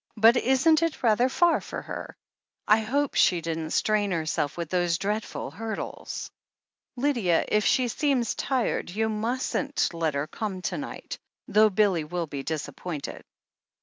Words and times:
"But 0.17 0.35
isn't 0.35 0.81
it 0.81 1.03
rather 1.03 1.29
far 1.29 1.61
for 1.61 1.83
her? 1.83 2.17
I 2.67 2.79
hope 2.79 3.13
she 3.13 3.39
didn't 3.39 3.69
strain 3.69 4.09
herself 4.09 4.57
with 4.57 4.71
those 4.71 4.97
dreadful 4.97 5.51
hurdles. 5.51 6.31
Lydia, 6.95 7.45
if 7.47 7.65
she 7.67 7.87
seems 7.87 8.33
tired, 8.33 8.89
you 8.89 9.09
mustn't 9.09 9.93
let 9.93 10.15
her 10.15 10.25
come 10.25 10.63
to 10.63 10.77
night, 10.79 11.19
though 11.47 11.69
Billy 11.69 12.03
will 12.03 12.25
be 12.25 12.41
disappointed." 12.41 13.23